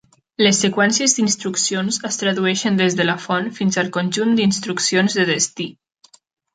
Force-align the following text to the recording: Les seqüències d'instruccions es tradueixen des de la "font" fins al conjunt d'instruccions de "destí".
Les 0.43 0.61
seqüències 0.61 1.13
d'instruccions 1.17 2.01
es 2.09 2.17
tradueixen 2.23 2.81
des 2.81 2.99
de 3.03 3.07
la 3.09 3.19
"font" 3.29 3.53
fins 3.61 3.81
al 3.85 3.95
conjunt 4.01 4.37
d'instruccions 4.41 5.23
de 5.23 5.31
"destí". 5.37 5.73